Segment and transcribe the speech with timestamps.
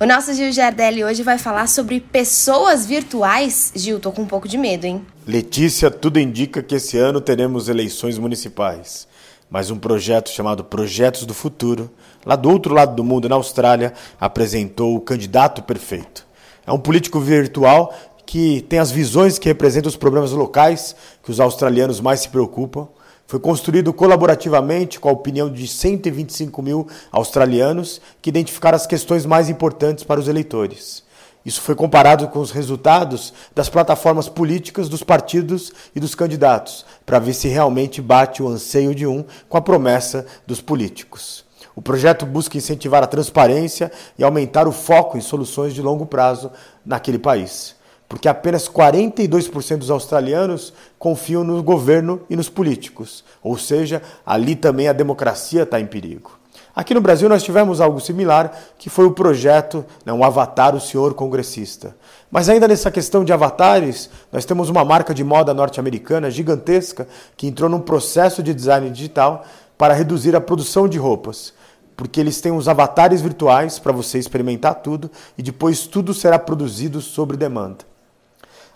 [0.00, 3.70] O nosso Gil Giardelli hoje vai falar sobre pessoas virtuais.
[3.76, 5.06] Gil, tô com um pouco de medo, hein?
[5.24, 9.06] Letícia, tudo indica que esse ano teremos eleições municipais.
[9.48, 11.88] Mas um projeto chamado Projetos do Futuro,
[12.26, 16.26] lá do outro lado do mundo, na Austrália, apresentou o candidato perfeito.
[16.66, 17.94] É um político virtual
[18.26, 22.88] que tem as visões que representam os problemas locais que os australianos mais se preocupam
[23.26, 29.48] foi construído colaborativamente com a opinião de 125 mil australianos que identificaram as questões mais
[29.48, 31.02] importantes para os eleitores.
[31.44, 37.18] Isso foi comparado com os resultados das plataformas políticas dos partidos e dos candidatos, para
[37.18, 41.44] ver se realmente bate o anseio de um com a promessa dos políticos.
[41.76, 46.50] O projeto busca incentivar a transparência e aumentar o foco em soluções de longo prazo
[46.84, 47.74] naquele país
[48.14, 54.86] porque apenas 42% dos australianos confiam no governo e nos políticos, ou seja, ali também
[54.86, 56.38] a democracia está em perigo.
[56.76, 60.80] Aqui no Brasil nós tivemos algo similar, que foi o projeto, né, um avatar, o
[60.80, 61.96] senhor congressista.
[62.30, 67.48] Mas ainda nessa questão de avatares, nós temos uma marca de moda norte-americana gigantesca que
[67.48, 69.44] entrou num processo de design digital
[69.76, 71.52] para reduzir a produção de roupas
[71.96, 77.00] porque eles têm os avatares virtuais para você experimentar tudo e depois tudo será produzido
[77.00, 77.93] sobre demanda.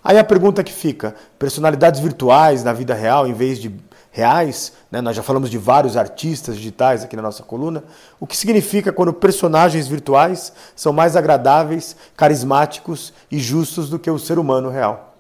[0.03, 3.75] Aí a pergunta que fica: personalidades virtuais na vida real em vez de
[4.11, 4.73] reais?
[4.91, 5.01] Né?
[5.01, 7.85] Nós já falamos de vários artistas digitais aqui na nossa coluna.
[8.19, 14.19] O que significa quando personagens virtuais são mais agradáveis, carismáticos e justos do que o
[14.19, 15.15] ser humano real?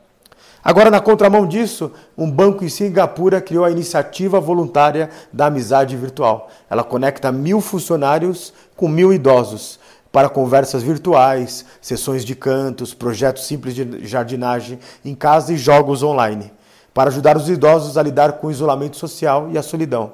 [0.63, 6.51] Agora, na contramão disso, um banco em Singapura criou a iniciativa voluntária da amizade virtual.
[6.69, 9.79] Ela conecta mil funcionários com mil idosos
[10.11, 16.53] para conversas virtuais, sessões de cantos, projetos simples de jardinagem em casa e jogos online,
[16.95, 20.13] para ajudar os idosos a lidar com o isolamento social e a solidão.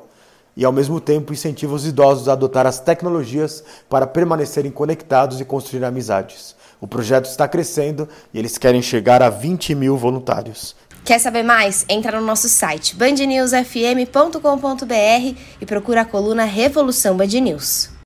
[0.56, 5.44] E ao mesmo tempo incentiva os idosos a adotar as tecnologias para permanecerem conectados e
[5.44, 6.54] construir amizades.
[6.80, 10.76] O projeto está crescendo e eles querem chegar a 20 mil voluntários.
[11.04, 11.84] Quer saber mais?
[11.88, 17.93] Entra no nosso site bandnewsfm.com.br e procura a coluna Revolução Band News.